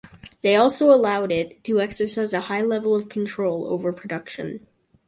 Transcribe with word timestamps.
They 0.41 0.55
also 0.55 0.89
allowed 0.91 1.31
it 1.31 1.63
to 1.65 1.79
exercise 1.79 2.33
a 2.33 2.39
high 2.41 2.63
level 2.63 2.95
of 2.95 3.07
control 3.07 3.67
over 3.67 3.93
production. 3.93 4.65